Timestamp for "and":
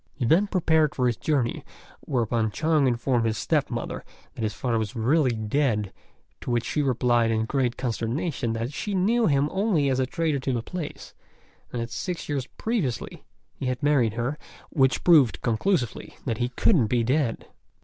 11.71-11.79